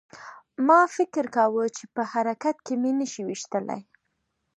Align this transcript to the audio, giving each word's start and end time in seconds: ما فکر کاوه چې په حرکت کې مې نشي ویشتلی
ما 0.67 0.79
فکر 0.95 1.25
کاوه 1.35 1.65
چې 1.77 1.83
په 1.95 2.01
حرکت 2.11 2.55
کې 2.65 2.73
مې 2.81 2.91
نشي 2.99 3.21
ویشتلی 3.25 3.81